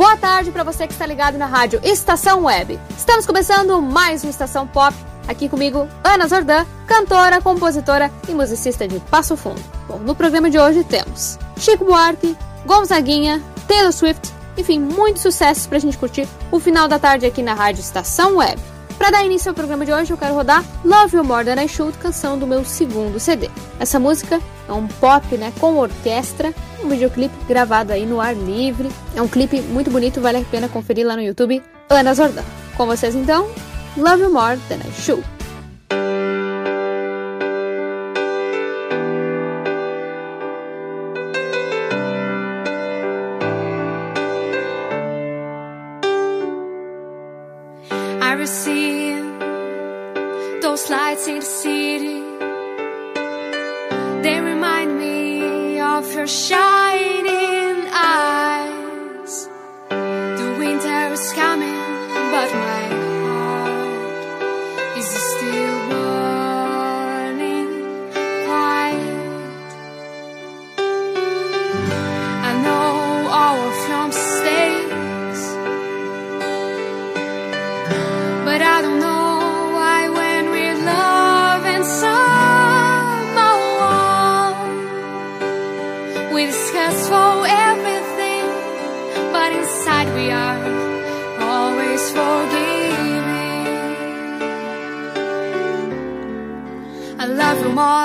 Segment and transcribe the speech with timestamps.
[0.00, 2.80] Boa tarde para você que está ligado na rádio Estação Web.
[2.96, 4.96] Estamos começando mais uma Estação Pop.
[5.28, 9.60] Aqui comigo, Ana Zordan, cantora, compositora e musicista de Passo Fundo.
[9.86, 15.76] Bom, no programa de hoje temos Chico Buarque, Gonzaguinha, Taylor Swift, enfim, muitos sucessos para
[15.76, 18.58] a gente curtir o final da tarde aqui na rádio Estação Web.
[18.96, 21.68] Para dar início ao programa de hoje, eu quero rodar Love You More Than I
[21.68, 23.50] Should, canção do meu segundo CD.
[23.78, 28.88] Essa música é um pop, né, com orquestra, um videoclipe gravado aí no ar livre.
[29.14, 31.62] É um clipe muito bonito, vale a pena conferir lá no YouTube.
[31.88, 32.44] Ana Zordan.
[32.76, 33.48] Com vocês então,
[33.96, 35.39] Love You More Than I Should.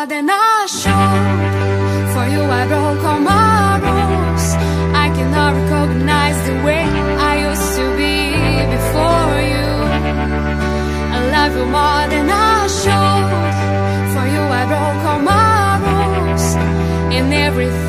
[0.05, 0.91] More than I should
[2.13, 4.45] For you I broke all my rules.
[5.03, 6.83] I cannot recognize the way
[7.29, 8.15] I used to be
[8.75, 9.67] before you.
[11.15, 13.31] I love you more than I should.
[14.13, 16.47] For you, I broke all my rules,
[17.17, 17.84] and everything's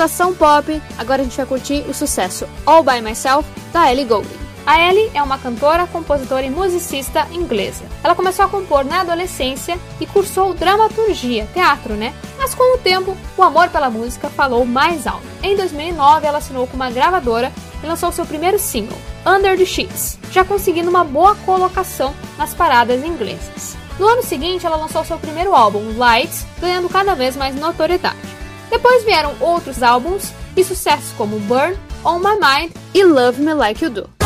[0.00, 4.30] Estação Pop, agora a gente vai curtir o sucesso All By Myself da Ellie Goulding.
[4.64, 7.84] A Ellie é uma cantora, compositora e musicista inglesa.
[8.02, 12.14] Ela começou a compor na adolescência e cursou dramaturgia, teatro, né?
[12.38, 15.26] Mas com o tempo, o amor pela música falou mais alto.
[15.42, 17.52] Em 2009, ela assinou com uma gravadora
[17.84, 23.04] e lançou seu primeiro single, Under the Sheets, já conseguindo uma boa colocação nas paradas
[23.04, 23.76] inglesas.
[23.98, 28.39] No ano seguinte, ela lançou seu primeiro álbum, Lights, ganhando cada vez mais notoriedade.
[28.70, 33.84] Depois vieram outros álbuns e sucessos como Burn, On My Mind e Love Me Like
[33.84, 34.19] You Do.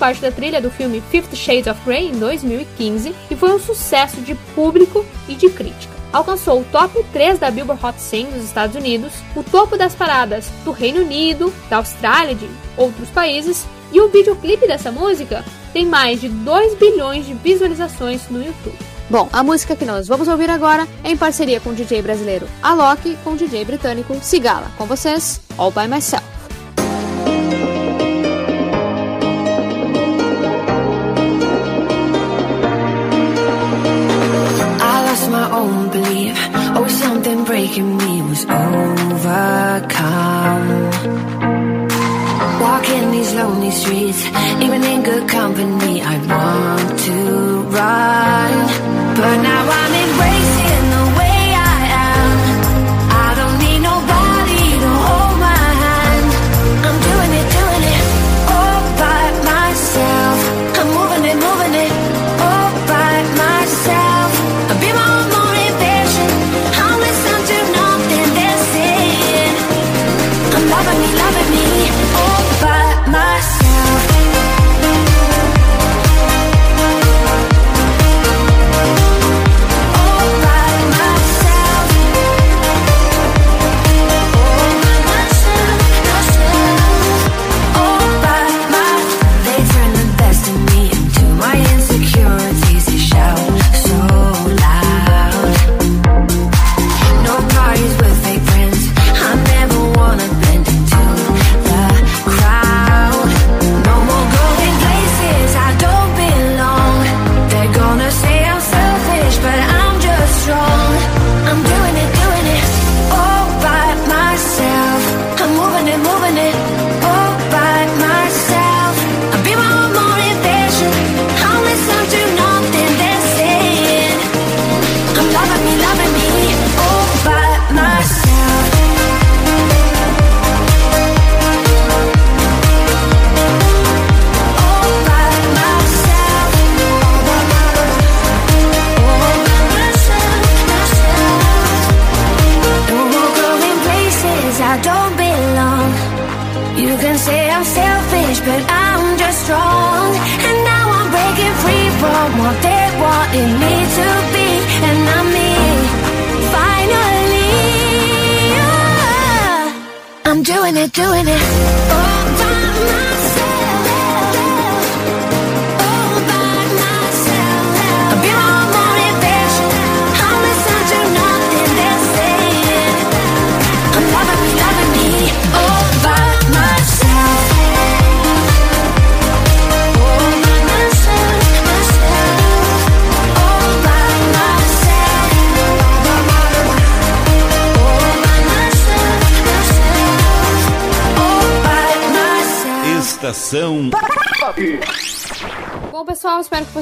[0.00, 4.22] Parte da trilha do filme Fifty Shades of Grey em 2015 e foi um sucesso
[4.22, 5.92] de público e de crítica.
[6.10, 10.50] Alcançou o top 3 da Billboard Hot 100 dos Estados Unidos, o topo das paradas
[10.64, 15.84] do Reino Unido, da Austrália e de outros países, e o videoclipe dessa música tem
[15.84, 18.76] mais de 2 bilhões de visualizações no YouTube.
[19.08, 22.48] Bom, a música que nós vamos ouvir agora é em parceria com o DJ brasileiro
[22.62, 24.70] Alok com o DJ britânico Sigala.
[24.78, 26.24] Com vocês, All By Myself.
[35.40, 36.36] My own belief.
[36.76, 39.30] Oh, something breaking me was overcome.
[42.66, 44.22] Walking these lonely streets,
[44.64, 47.18] even in good company, I want to
[47.78, 48.52] run.
[49.18, 51.09] But now I'm embracing the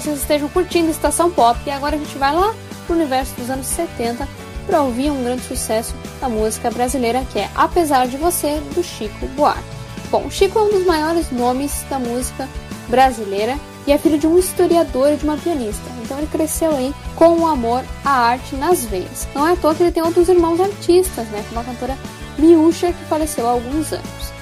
[0.00, 1.58] vocês estejam curtindo Estação Pop.
[1.66, 2.54] E agora a gente vai lá
[2.86, 4.28] pro universo dos anos 70
[4.66, 9.26] para ouvir um grande sucesso da música brasileira que é Apesar de Você, do Chico
[9.28, 9.62] Buarque.
[10.10, 12.48] Bom, Chico é um dos maiores nomes da música
[12.88, 15.82] brasileira e é filho de um historiador e de uma pianista.
[16.02, 19.26] Então ele cresceu aí com o amor à arte nas veias.
[19.34, 21.44] Não é à toa que ele tem outros irmãos artistas, né?
[21.48, 21.98] Como a cantora
[22.38, 24.32] Miúcha, que faleceu há alguns anos.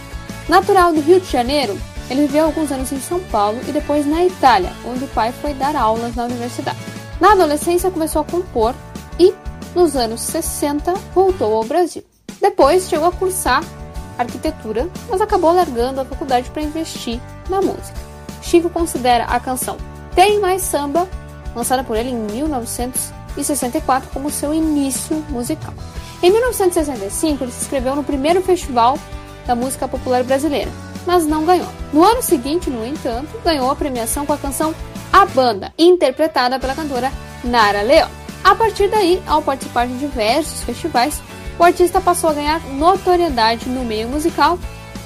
[0.49, 4.25] Natural do Rio de Janeiro, ele viveu alguns anos em São Paulo e depois na
[4.25, 6.79] Itália, onde o pai foi dar aulas na universidade.
[7.21, 8.75] Na adolescência começou a compor
[9.19, 9.35] e,
[9.75, 12.05] nos anos 60, voltou ao Brasil.
[12.41, 13.65] Depois chegou a cursar
[14.19, 17.99] arquitetura, mas acabou largando a faculdade para investir na música.
[18.43, 19.77] Chico considera a canção
[20.15, 21.09] Tem Mais Samba,
[21.55, 25.75] lançada por ele em 1964, como seu início musical.
[26.23, 28.99] Em 1965, ele se inscreveu no primeiro festival
[29.47, 30.71] da música popular brasileira,
[31.07, 31.69] mas não ganhou.
[31.93, 34.75] No ano seguinte, no entanto, ganhou a premiação com a canção
[35.13, 37.13] A Banda, interpretada pela cantora
[37.45, 38.11] Nara Leão.
[38.43, 41.21] A partir daí, ao participar de diversos festivais,
[41.59, 44.59] o artista passou a ganhar notoriedade no meio musical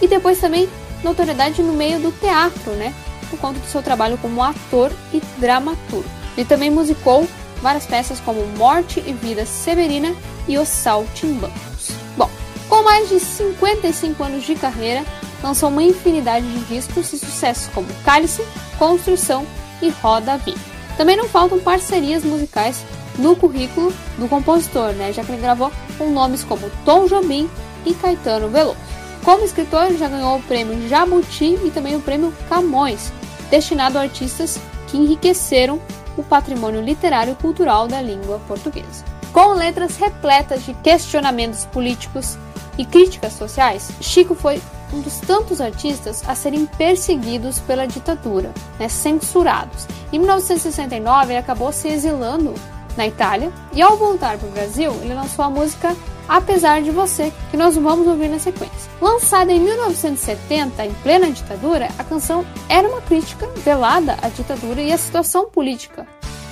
[0.02, 0.68] e depois também
[1.02, 2.92] notoriedade no meio do teatro, né?
[3.28, 6.04] Por conta do seu trabalho como ator e dramaturgo.
[6.36, 7.26] Ele também musicou
[7.62, 10.14] várias peças como Morte e Vida Severina
[10.48, 11.90] e Os Saltimbancos.
[12.16, 12.30] Bom,
[12.68, 15.04] com mais de 55 anos de carreira,
[15.42, 18.44] lançou uma infinidade de discos e sucessos como Cálice,
[18.78, 19.46] Construção
[19.80, 20.58] e Roda Vinho.
[20.96, 22.84] Também não faltam parcerias musicais
[23.18, 25.12] no currículo do compositor, né?
[25.12, 27.48] já que ele gravou com nomes como Tom Jobim
[27.84, 28.76] e Caetano Veloso.
[29.24, 33.12] Como escritor, já ganhou o prêmio Jabuti e também o prêmio Camões,
[33.50, 35.80] destinado a artistas que enriqueceram
[36.16, 39.04] o patrimônio literário e cultural da língua portuguesa.
[39.32, 42.36] Com letras repletas de questionamentos políticos
[42.76, 44.60] e críticas sociais, Chico foi
[44.92, 49.86] um dos tantos artistas a serem perseguidos pela ditadura, né, censurados.
[50.12, 52.54] Em 1969, ele acabou se exilando
[52.96, 55.96] na Itália e, ao voltar para o Brasil, ele lançou a música
[56.28, 58.90] Apesar de Você, que nós vamos ouvir na sequência.
[59.00, 64.92] Lançada em 1970, em plena ditadura, a canção era uma crítica velada à ditadura e
[64.92, 66.06] à situação política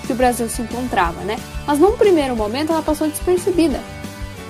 [0.04, 1.37] que o Brasil se encontrava, né?
[1.64, 3.78] Mas num primeiro momento ela passou despercebida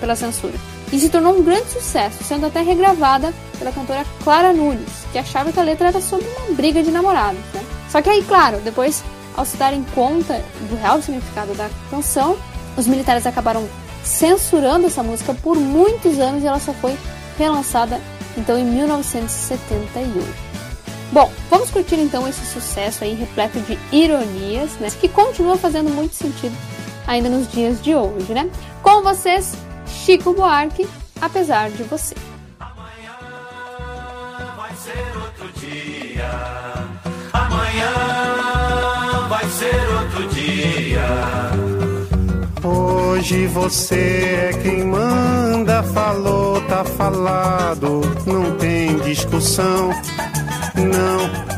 [0.00, 0.54] pela censura
[0.92, 5.52] e se tornou um grande sucesso, sendo até regravada pela cantora Clara Nunes, que achava
[5.52, 7.64] que a letra era sobre uma briga de namorados, né?
[7.90, 9.02] Só que aí, claro, depois,
[9.36, 12.36] ao se darem conta do real significado da canção,
[12.76, 13.68] os militares acabaram
[14.04, 16.96] censurando essa música por muitos anos e ela só foi
[17.38, 18.00] relançada
[18.36, 20.48] então em 1978.
[21.10, 24.88] Bom, vamos curtir então esse sucesso aí repleto de ironias, né?
[24.90, 26.54] Que continua fazendo muito sentido
[27.06, 28.48] ainda nos dias de hoje, né?
[28.82, 29.54] Com vocês,
[29.88, 30.88] Chico Buarque,
[31.20, 32.14] apesar de você.
[34.56, 36.30] vai ser outro dia.
[37.32, 37.92] Amanhã
[39.28, 41.08] vai ser outro dia.
[42.62, 49.90] Hoje você é quem manda, falou, tá falado, não tem discussão,
[50.76, 51.57] não.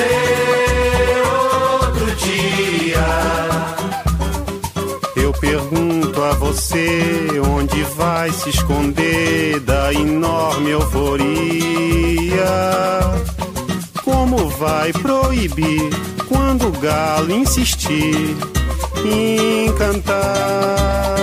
[0.00, 1.22] ser
[1.82, 3.06] outro dia.
[5.16, 11.30] Eu pergunto a você onde vai se esconder da enorme euforia.
[14.04, 15.90] Como vai proibir
[16.28, 18.36] quando o galo insistir
[19.04, 21.16] em cantar?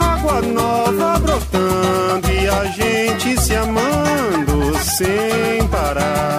[0.00, 6.38] Água nova brotando e a gente se amando sem parar.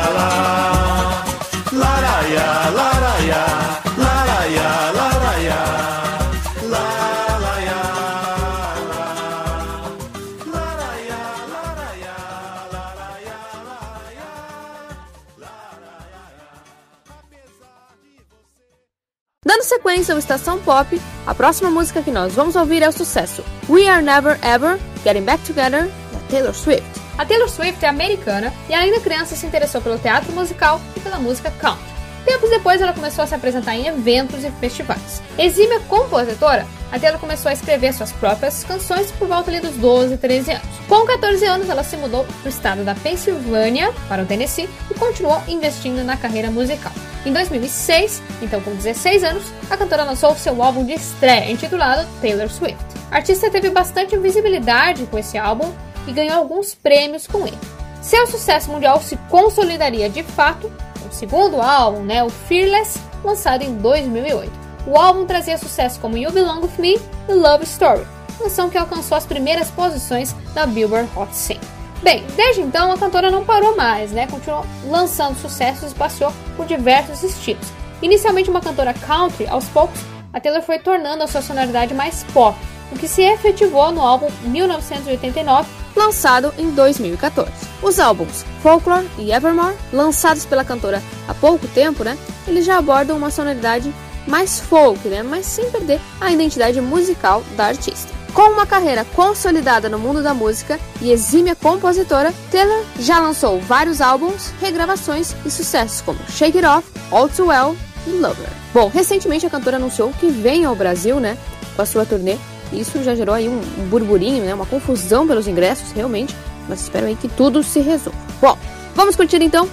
[19.71, 23.87] sequência ao Estação Pop, a próxima música que nós vamos ouvir é o sucesso We
[23.87, 26.83] Are Never Ever Getting Back Together, da Taylor Swift.
[27.17, 31.19] A Taylor Swift é americana e ainda criança se interessou pelo teatro musical e pela
[31.19, 31.89] música country.
[32.25, 35.21] Tempos depois, ela começou a se apresentar em eventos e festivais.
[35.37, 40.51] Exímia compositora, a Taylor começou a escrever suas próprias canções por volta dos 12, 13
[40.51, 40.67] anos.
[40.87, 44.93] Com 14 anos, ela se mudou para o estado da Pensilvânia, para o Tennessee, e
[44.93, 46.91] continuou investindo na carreira musical.
[47.25, 52.49] Em 2006, então com 16 anos, a cantora lançou seu álbum de estreia, intitulado Taylor
[52.49, 52.83] Swift.
[53.09, 55.71] A artista teve bastante visibilidade com esse álbum
[56.07, 57.57] e ganhou alguns prêmios com ele.
[58.01, 63.63] Seu sucesso mundial se consolidaria de fato com o segundo álbum, né, o Fearless, lançado
[63.63, 64.70] em 2008.
[64.87, 68.05] O álbum trazia sucesso como You Belong With Me e Love Story,
[68.39, 71.59] canção que alcançou as primeiras posições da Billboard Hot 100.
[72.01, 74.25] Bem, desde então a cantora não parou mais, né?
[74.25, 77.67] Continuou lançando sucessos e passou por diversos estilos.
[78.01, 79.99] Inicialmente uma cantora country, aos poucos
[80.33, 82.57] a Taylor foi tornando a sua sonoridade mais pop,
[82.91, 87.51] o que se efetivou no álbum 1989, lançado em 2014.
[87.83, 92.17] Os álbuns Folklore e Evermore, lançados pela cantora há pouco tempo, né?
[92.47, 93.93] Eles já abordam uma sonoridade
[94.27, 95.23] mais folk, né?
[95.23, 98.21] Mas sem perder a identidade musical da artista.
[98.33, 103.99] Com uma carreira consolidada no mundo da música e exímia compositora, Taylor já lançou vários
[103.99, 107.75] álbuns, regravações e sucessos como Shake It Off, All Too Well
[108.07, 108.47] e Lover.
[108.73, 111.37] Bom, recentemente a cantora anunciou que vem ao Brasil, né,
[111.75, 112.37] com a sua turnê.
[112.71, 116.33] Isso já gerou aí um, burburinho, né, uma confusão pelos ingressos, realmente.
[116.69, 118.17] Mas espero aí que tudo se resolva.
[118.41, 118.57] Bom,
[118.95, 119.67] vamos curtir então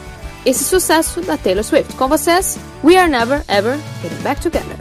[0.48, 1.94] esse sucesso da Taylor Swift.
[1.96, 4.76] Com vocês, We Are Never Ever Getting Back Together.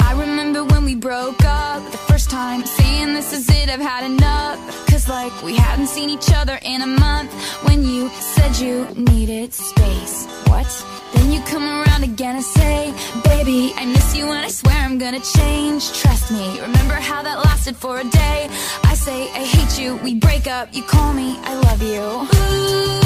[0.00, 4.04] I remember when we broke up the first time, saying this is it, I've had
[4.04, 4.58] enough.
[4.86, 7.30] Cause like we hadn't seen each other in a month
[7.64, 10.26] when you said you needed space.
[10.46, 10.66] What?
[11.12, 14.98] Then you come around again and say, Baby, I miss you and I swear I'm
[14.98, 15.92] gonna change.
[15.92, 18.48] Trust me, remember how that lasted for a day?
[18.84, 22.02] I say, I hate you, we break up, you call me, I love you.
[22.02, 23.05] Ooh,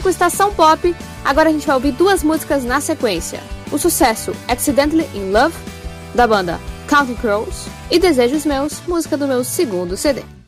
[0.00, 3.40] único Estação Pop, agora a gente vai ouvir duas músicas na sequência.
[3.70, 5.54] O sucesso Accidentally in Love,
[6.14, 6.58] da banda
[6.88, 10.39] Counting Crows, e Desejos Meus, música do meu segundo CD.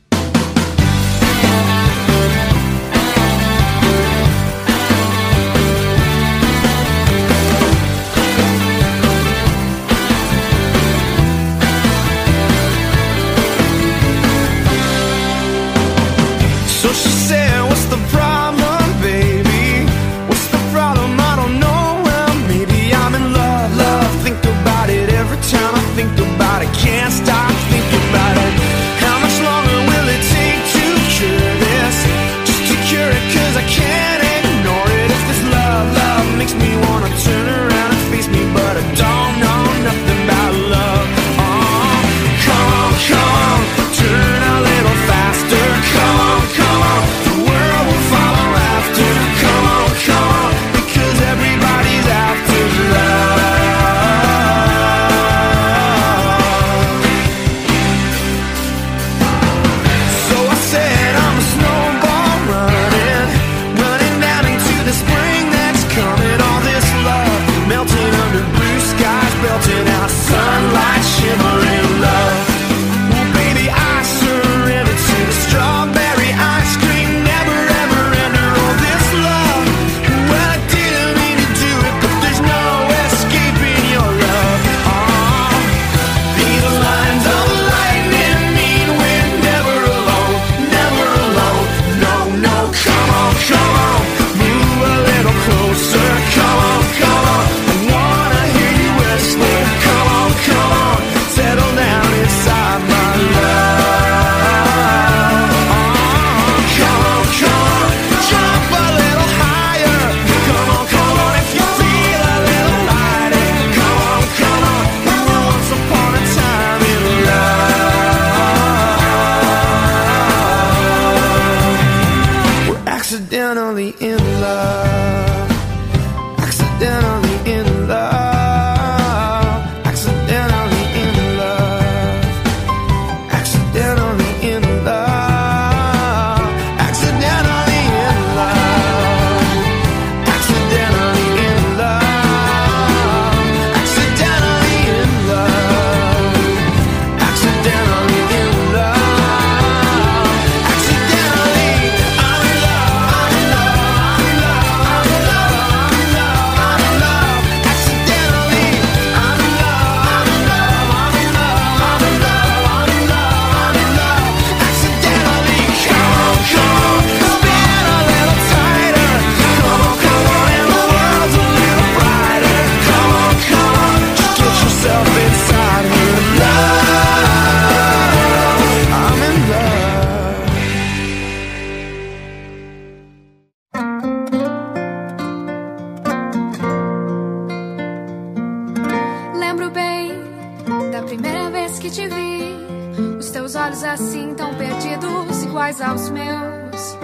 [193.23, 196.97] Os teus olhos assim tão perdidos, iguais aos meus.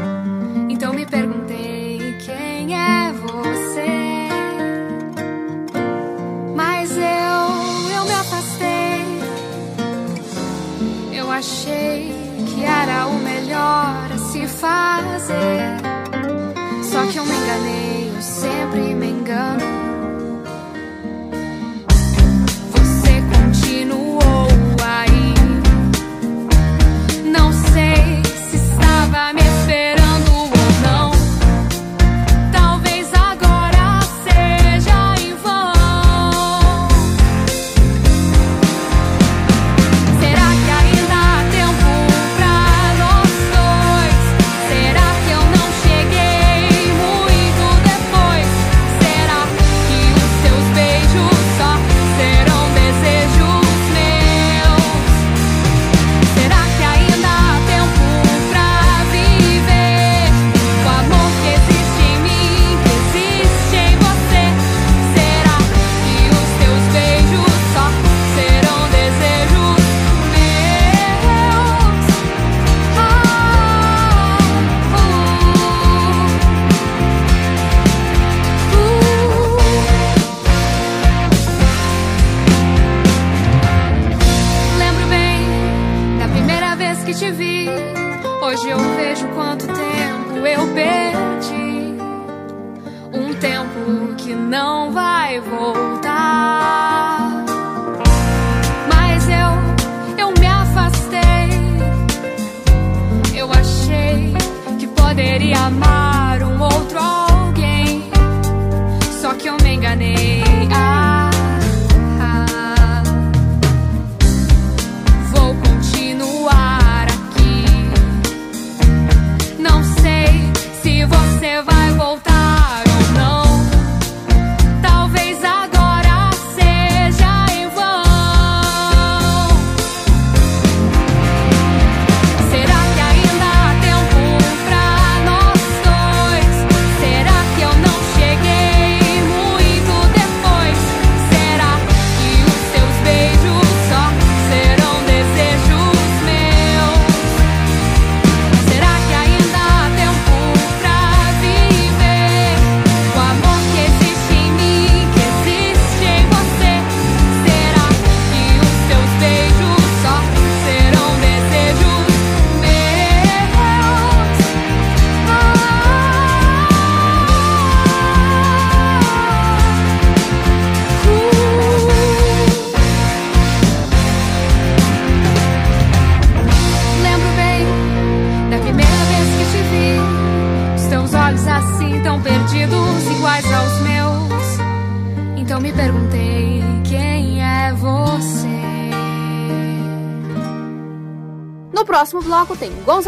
[0.69, 4.27] Então me perguntei quem é você.
[6.53, 9.05] Mas eu, eu me afastei.
[11.13, 12.13] Eu achei
[12.47, 15.78] que era o melhor a se fazer.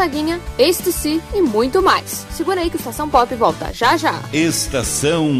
[0.01, 2.25] Gonzaguinha, See e muito mais.
[2.31, 4.19] Segura aí que o Estação Pop volta já já.
[4.33, 5.39] Estação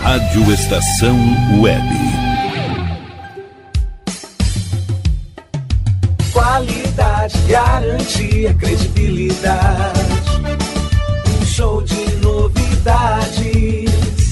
[0.00, 1.18] Rádio Estação
[1.60, 1.86] Web.
[6.32, 10.00] Qualidade, garantia, credibilidade.
[11.42, 14.07] Um show de novidades.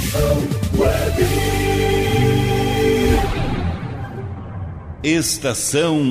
[0.00, 1.26] Estação Web.
[5.02, 6.10] Estação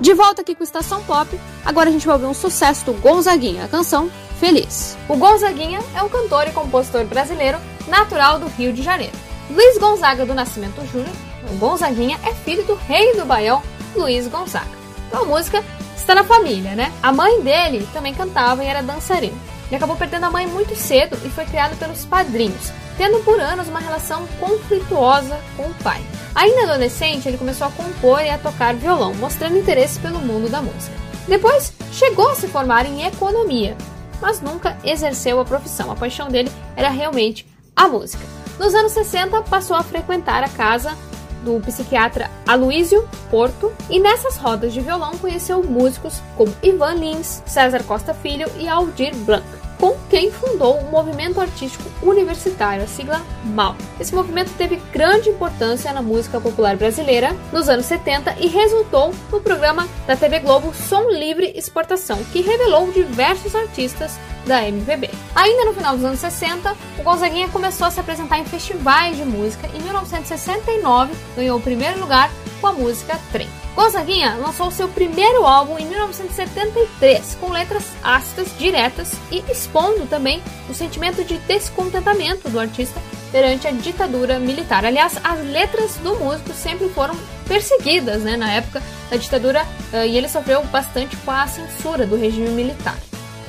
[0.00, 3.66] De volta aqui com Estação Pop, agora a gente vai ouvir um sucesso do Gonzaguinha,
[3.66, 4.96] a canção Feliz.
[5.08, 9.16] O Gonzaguinha é um cantor e compositor brasileiro natural do Rio de Janeiro.
[9.50, 11.14] Luiz Gonzaga do Nascimento Júnior,
[11.52, 13.62] o Gonzaguinha é filho do rei do Baião,
[13.94, 14.70] Luiz Gonzaga.
[15.06, 15.62] Então a música
[15.94, 16.90] está na família, né?
[17.02, 19.53] A mãe dele também cantava e era dançarina.
[19.66, 23.68] Ele acabou perdendo a mãe muito cedo e foi criado pelos padrinhos, tendo por anos
[23.68, 26.02] uma relação conflituosa com o pai.
[26.34, 30.60] Ainda adolescente, ele começou a compor e a tocar violão, mostrando interesse pelo mundo da
[30.60, 30.96] música.
[31.26, 33.76] Depois, chegou a se formar em economia,
[34.20, 35.90] mas nunca exerceu a profissão.
[35.90, 38.24] A paixão dele era realmente a música.
[38.58, 40.96] Nos anos 60, passou a frequentar a casa
[41.44, 47.84] do psiquiatra Aloísio Porto e nessas rodas de violão conheceu músicos como Ivan Lins, César
[47.84, 49.44] Costa Filho e Aldir Blanc,
[49.78, 53.76] com quem fundou o Movimento Artístico Universitário, a sigla MAU.
[53.98, 59.40] Esse movimento teve grande importância na música popular brasileira nos anos 70 e resultou no
[59.40, 65.10] programa da TV Globo Som Livre Exportação, que revelou diversos artistas da MPB.
[65.34, 69.24] Ainda no final dos anos 60, o Gonzaguinha começou a se apresentar em festivais de
[69.24, 69.68] música.
[69.74, 72.30] Em 1969, ganhou o primeiro lugar
[72.64, 73.46] com a música Trem.
[73.76, 80.72] Gonzaguinha lançou seu primeiro álbum em 1973, com letras ácidas, diretas e expondo também o
[80.72, 82.98] sentimento de descontentamento do artista
[83.30, 84.82] perante a ditadura militar.
[84.82, 87.14] Aliás, as letras do músico sempre foram
[87.46, 92.16] perseguidas né, na época da ditadura eh, e ele sofreu bastante com a censura do
[92.16, 92.96] regime militar.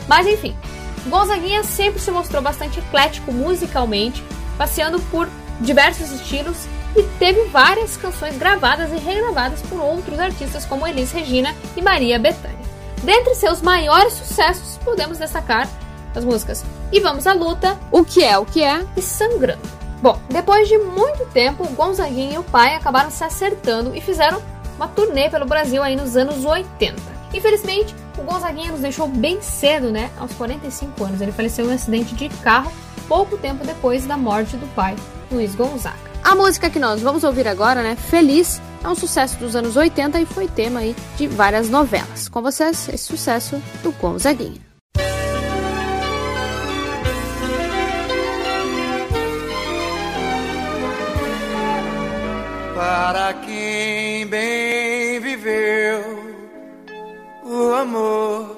[0.09, 0.53] Mas enfim,
[1.07, 4.21] Gonzaguinha sempre se mostrou bastante eclético musicalmente,
[4.57, 5.29] passeando por
[5.61, 11.53] diversos estilos e teve várias canções gravadas e regravadas por outros artistas como Elis Regina
[11.75, 12.65] e Maria Bethânia.
[13.03, 15.67] Dentre seus maiores sucessos, podemos destacar
[16.15, 19.75] as músicas E Vamos à Luta, O Que É O Que É e Sangrando.
[20.01, 24.41] Bom, depois de muito tempo, o Gonzaguinha e o pai acabaram se acertando e fizeram
[24.75, 27.01] uma turnê pelo Brasil aí nos anos 80.
[27.33, 30.09] Infelizmente, o Gonzaguinha nos deixou bem cedo, né?
[30.17, 31.21] Aos 45 anos.
[31.21, 32.71] Ele faleceu em um acidente de carro
[33.07, 34.95] pouco tempo depois da morte do pai,
[35.31, 36.04] Luiz Gonzaga.
[36.25, 37.95] A música que nós vamos ouvir agora, né?
[37.95, 42.27] Feliz, é um sucesso dos anos 80 e foi tema aí de várias novelas.
[42.27, 44.59] Com vocês, esse sucesso do Gonzaguinha.
[52.73, 56.03] Para quem bem viveu
[57.43, 58.57] o amor,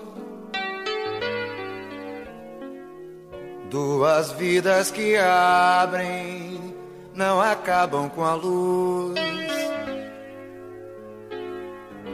[3.69, 6.66] duas vidas que abrem,
[7.17, 9.19] não acabam com a luz.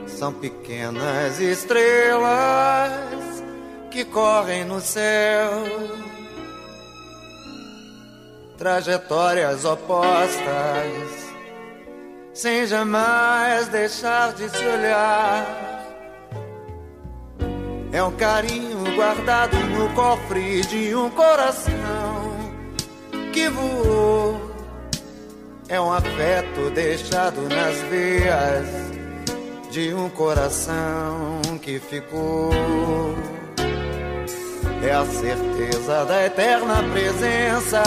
[0.08, 2.94] São pequenas estrelas
[3.92, 5.52] que correm no céu,
[8.58, 11.24] trajetórias opostas
[12.34, 15.46] sem jamais deixar de se olhar.
[17.92, 22.34] É um carinho guardado no cofre de um coração
[23.34, 24.53] que voou.
[25.70, 28.68] É um afeto deixado nas veias
[29.72, 32.52] de um coração que ficou.
[34.84, 37.82] É a certeza da eterna presença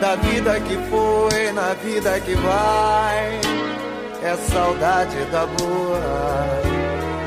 [0.00, 3.40] da vida que foi na vida que vai.
[4.22, 6.00] É saudade da boa,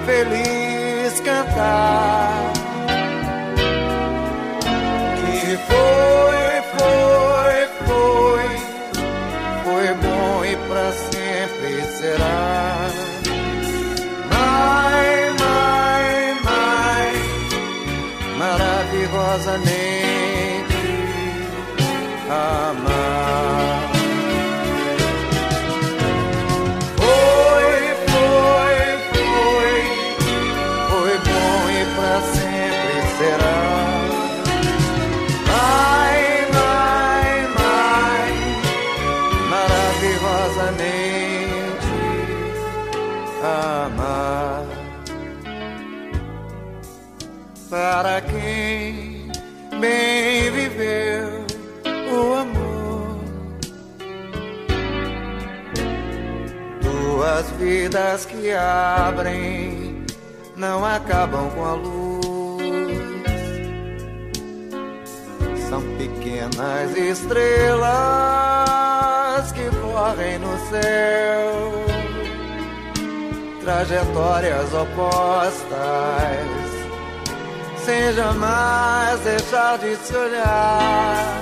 [0.05, 2.53] feliz cantar.
[5.15, 8.28] Que foi, foi, foi,
[9.69, 12.89] foi bom e pra sempre será.
[14.31, 17.13] Mai, mai, mai,
[18.37, 19.68] maravilhosamente
[57.89, 60.05] Vidas que abrem,
[60.55, 62.61] não acabam com a luz.
[65.67, 67.81] São pequenas estrelas
[69.53, 71.83] que correm no céu,
[73.63, 75.67] trajetórias opostas,
[77.83, 81.41] sem jamais deixar de se olhar.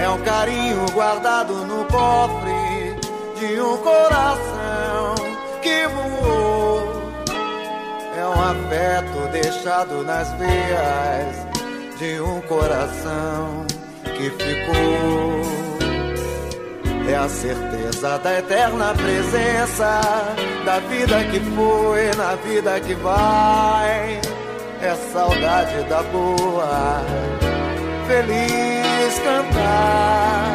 [0.00, 2.96] É um carinho guardado no cofre
[3.38, 4.51] de um coração
[5.72, 6.92] que.
[8.18, 11.46] É um afeto deixado nas veias
[11.98, 13.66] de um coração
[14.04, 15.42] que ficou.
[17.08, 20.00] É a certeza da eterna presença
[20.64, 24.20] da vida que foi na vida que vai.
[24.80, 27.02] É saudade da boa,
[28.06, 30.54] feliz cantar.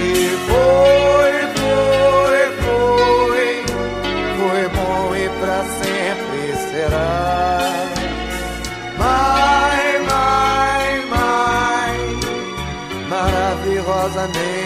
[0.00, 1.41] E foi, foi,
[6.82, 7.08] será.
[8.98, 11.96] Mai, mai, mai,
[13.08, 14.61] maravilhosamente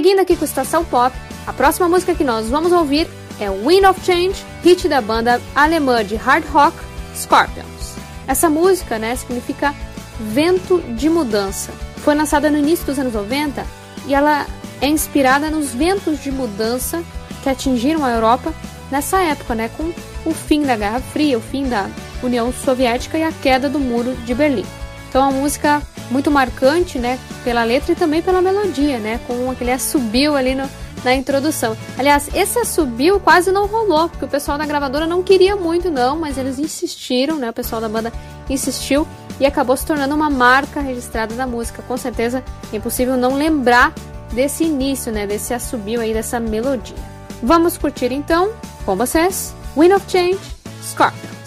[0.00, 1.14] Seguindo aqui com Estação Pop,
[1.46, 3.06] a próxima música que nós vamos ouvir
[3.38, 6.74] é Wind of Change, hit da banda alemã de hard rock
[7.14, 7.96] Scorpions.
[8.26, 9.74] Essa música, né, significa
[10.18, 11.70] vento de mudança.
[11.98, 13.62] Foi lançada no início dos anos 90
[14.06, 14.46] e ela
[14.80, 17.02] é inspirada nos ventos de mudança
[17.42, 18.54] que atingiram a Europa
[18.90, 19.92] nessa época, né, com
[20.24, 21.90] o fim da Guerra Fria, o fim da
[22.22, 24.64] União Soviética e a queda do Muro de Berlim.
[25.10, 29.70] Então, uma música muito marcante, né, pela letra e também pela melodia, né, com aquele
[29.70, 30.68] assobio ali no,
[31.04, 31.76] na introdução.
[31.96, 36.18] Aliás, esse assobio quase não rolou, porque o pessoal da gravadora não queria muito não,
[36.18, 38.12] mas eles insistiram, né, o pessoal da banda
[38.48, 39.06] insistiu
[39.38, 41.82] e acabou se tornando uma marca registrada da música.
[41.82, 43.92] Com certeza é impossível não lembrar
[44.32, 46.96] desse início, né, desse assobio aí, dessa melodia.
[47.42, 48.52] Vamos curtir então,
[48.84, 50.38] com vocês, Wind of Change,
[50.82, 51.39] Scorpions.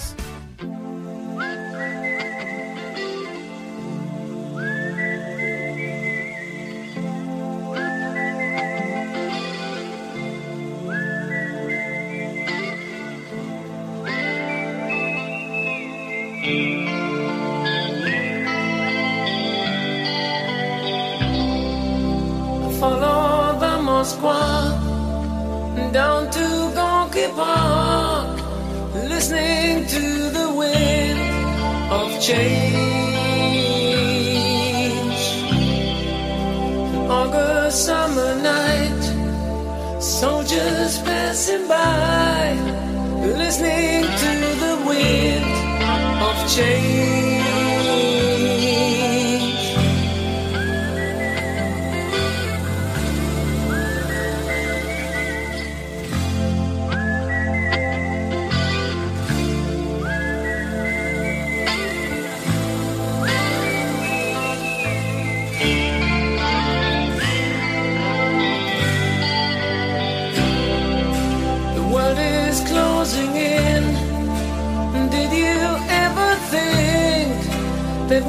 [16.44, 16.60] Follow
[23.60, 24.44] the Moskwa
[25.94, 28.42] down to Gonky Park,
[28.94, 31.20] listening to the wind
[31.90, 32.84] of change.
[37.10, 39.04] August summer night,
[40.02, 42.54] soldiers passing by,
[43.24, 45.63] listening to the wind
[46.44, 47.43] of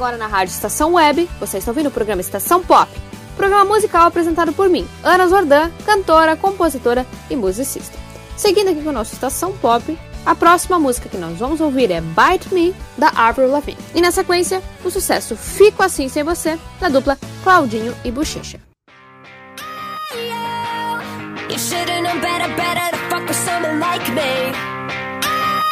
[0.00, 2.90] agora na Rádio Estação Web, você está ouvindo o programa Estação Pop,
[3.36, 7.98] programa musical apresentado por mim, Ana Zordan, cantora, compositora e musicista.
[8.34, 12.00] Seguindo aqui com o nosso Estação Pop, a próxima música que nós vamos ouvir é
[12.00, 13.76] Bite Me, da Avril Lavigne.
[13.94, 18.58] E na sequência, o sucesso Fico Assim Sem Você, da dupla Claudinho e Bochecha.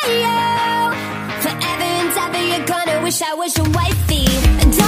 [0.09, 1.18] You
[2.17, 4.88] on you're gonna Wish I was your wifey.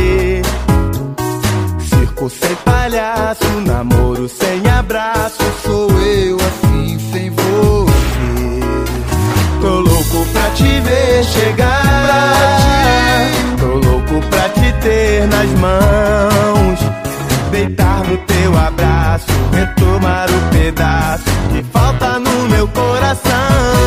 [2.91, 8.59] Palhaço, namoro sem abraço, sou eu assim sem você.
[9.61, 12.35] Tô louco pra te ver chegar.
[13.57, 16.79] Tô louco pra te ter nas mãos.
[17.49, 21.23] Deitar no teu abraço, retomar o pedaço
[21.53, 23.80] que falta no meu coração.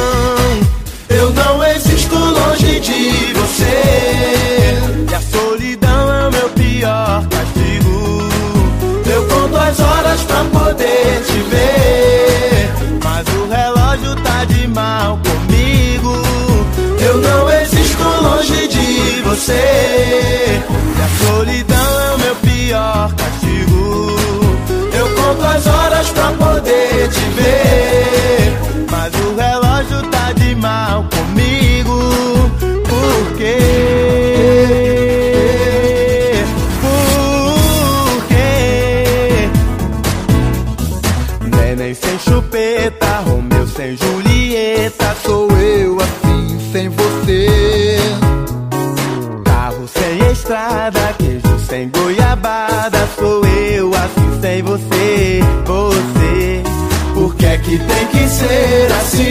[57.75, 59.25] Que tem que ser assim?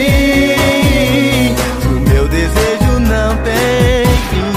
[1.86, 4.52] O meu desejo não tem fim.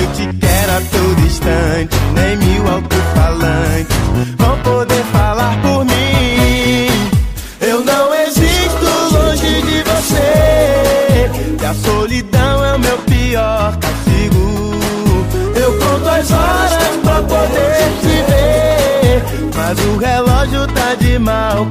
[0.00, 3.96] Eu te quero a todo instante, nem mil alto-falantes
[4.36, 6.88] vão poder falar por mim.
[7.60, 11.30] Eu não existo longe de você.
[11.62, 14.74] E a solidão é o meu pior castigo.
[15.56, 19.22] Eu conto as horas pra poder te ver.
[19.56, 21.66] Mas o relógio tá de mal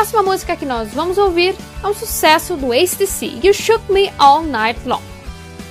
[0.00, 4.42] próxima música que nós vamos ouvir é um sucesso do ACDC, You Shook Me All
[4.42, 5.02] Night Long.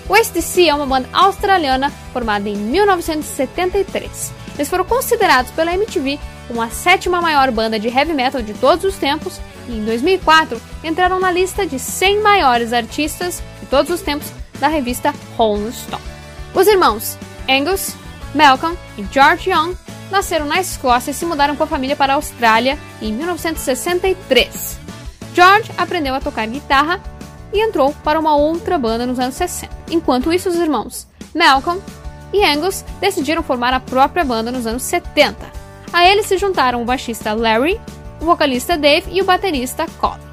[0.07, 4.31] O ACDC é uma banda australiana formada em 1973.
[4.53, 8.85] Eles foram considerados pela MTV como a sétima maior banda de heavy metal de todos
[8.85, 14.01] os tempos e em 2004 entraram na lista de 100 maiores artistas de todos os
[14.01, 14.27] tempos
[14.59, 16.03] da revista Rolling Stone.
[16.53, 17.17] Os irmãos
[17.49, 17.95] Angus,
[18.35, 19.75] Malcolm e George Young
[20.11, 24.79] nasceram na Escócia e se mudaram com a família para a Austrália em 1963.
[25.33, 27.01] George aprendeu a tocar guitarra
[27.53, 29.73] e entrou para uma outra banda nos anos 60.
[29.91, 31.81] Enquanto isso, os irmãos Malcolm
[32.33, 35.37] e Angus decidiram formar a própria banda nos anos 70.
[35.91, 37.79] A eles se juntaram o baixista Larry,
[38.21, 40.28] o vocalista Dave e o baterista Colin.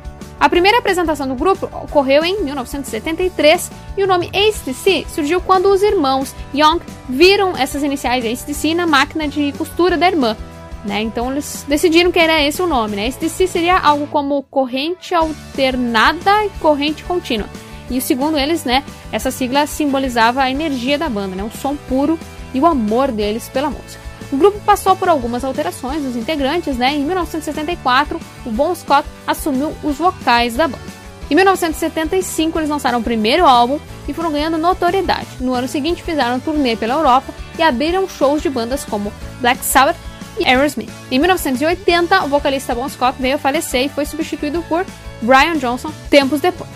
[0.46, 5.82] A primeira apresentação do grupo ocorreu em 1973 e o nome ACDC surgiu quando os
[5.82, 10.36] irmãos Young viram essas iniciais ACDC na máquina de costura da irmã.
[10.84, 11.02] Né?
[11.02, 12.94] Então eles decidiram que era esse o nome.
[12.94, 13.08] Né?
[13.08, 17.48] ACDC seria algo como corrente alternada e corrente contínua.
[17.90, 22.16] E segundo eles, né, essa sigla simbolizava a energia da banda, né, o som puro
[22.54, 24.05] e o amor deles pela música.
[24.32, 26.94] O grupo passou por algumas alterações dos integrantes, né?
[26.94, 30.96] Em 1974, o Bon Scott assumiu os vocais da banda.
[31.30, 35.26] Em 1975, eles lançaram o primeiro álbum e foram ganhando notoriedade.
[35.40, 39.64] No ano seguinte, fizeram um turnê pela Europa e abriram shows de bandas como Black
[39.64, 39.96] Sabbath
[40.38, 40.92] e Aerosmith.
[41.10, 44.84] Em 1980, o vocalista Bon Scott veio a falecer e foi substituído por
[45.22, 46.70] Brian Johnson tempos depois.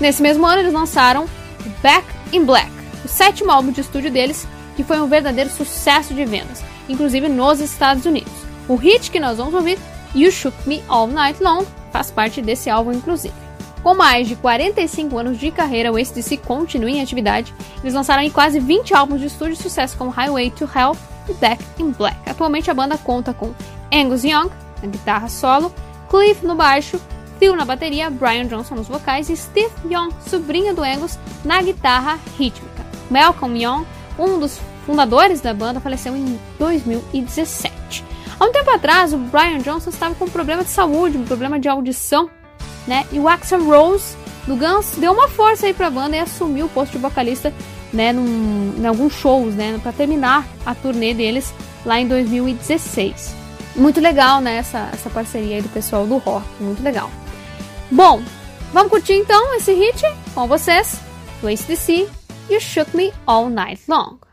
[0.00, 1.26] Nesse mesmo ano, eles lançaram
[1.82, 2.70] Back in Black,
[3.04, 4.46] o sétimo álbum de estúdio deles,
[4.76, 8.32] que foi um verdadeiro sucesso de vendas inclusive nos Estados Unidos.
[8.68, 9.78] O hit que nós vamos ouvir,
[10.14, 13.34] You Shook Me All Night Long, faz parte desse álbum, inclusive.
[13.82, 17.54] Com mais de 45 anos de carreira, o ACDC continua em atividade.
[17.82, 20.96] Eles lançaram aí quase 20 álbuns de estúdio de sucesso como Highway to Hell
[21.28, 22.16] e Back in Black.
[22.28, 23.54] Atualmente a banda conta com
[23.92, 24.50] Angus Young
[24.82, 25.72] na guitarra solo,
[26.10, 27.00] Cliff no baixo,
[27.38, 32.18] Phil na bateria, Brian Johnson nos vocais e Steve Young, sobrinho do Angus, na guitarra
[32.36, 32.84] rítmica.
[33.10, 33.86] Malcolm Young,
[34.18, 34.58] um dos
[34.88, 38.02] fundadores da banda, faleceu em 2017.
[38.40, 41.60] Há um tempo atrás, o Brian Johnson estava com um problema de saúde, um problema
[41.60, 42.30] de audição,
[42.86, 43.04] né?
[43.12, 44.16] E o Axel Rose
[44.46, 47.52] do Guns deu uma força aí pra banda e assumiu o posto de vocalista,
[47.92, 51.52] né, num, em alguns shows, né, para terminar a turnê deles
[51.84, 53.34] lá em 2016.
[53.76, 57.10] Muito legal, né, essa, essa parceria aí do pessoal do rock, muito legal.
[57.90, 58.22] Bom,
[58.72, 60.02] vamos curtir então esse hit
[60.34, 60.98] com vocês,
[61.42, 62.08] do ACDC,
[62.48, 64.27] You Shook Me All Night Long.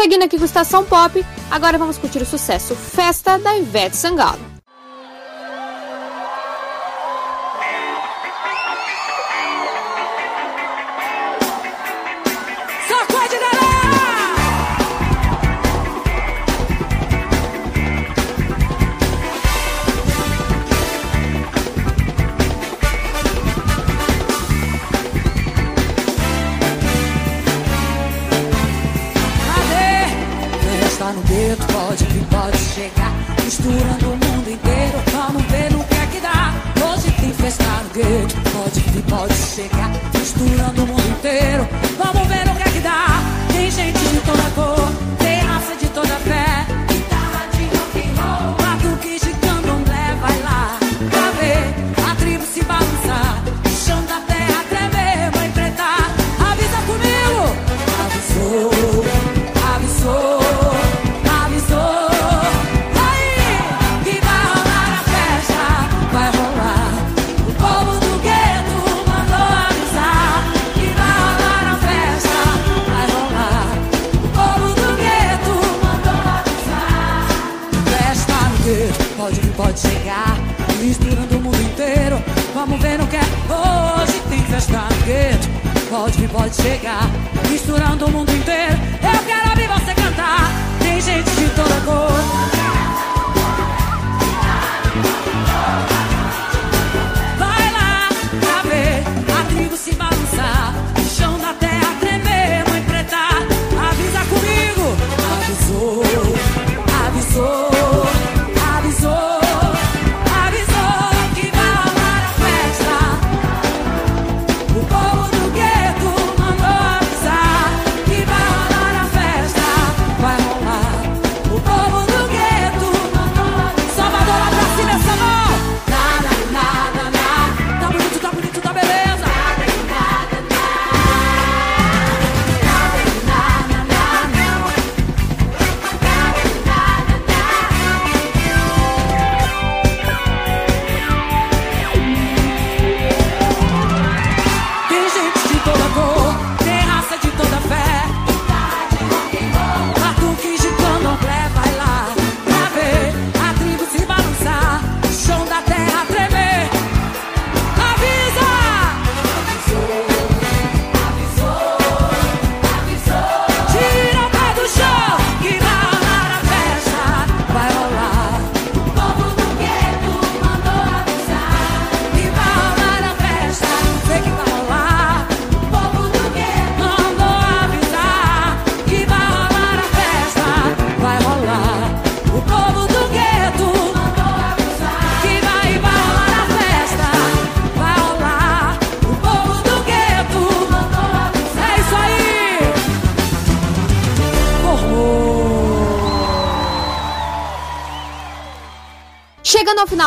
[0.00, 4.59] Seguindo aqui com Estação Pop, agora vamos curtir o sucesso Festa da Ivete Sangalo.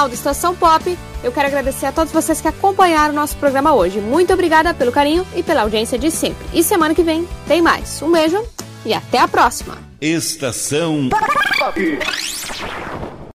[0.03, 3.73] final do Estação Pop, eu quero agradecer a todos vocês que acompanharam o nosso programa
[3.73, 3.99] hoje.
[3.99, 6.45] Muito obrigada pelo carinho e pela audiência de sempre.
[6.53, 8.01] E semana que vem tem mais.
[8.01, 8.43] Um beijo
[8.85, 9.77] e até a próxima.
[10.01, 11.99] Estação Pop.